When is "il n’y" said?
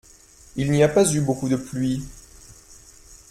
0.55-0.81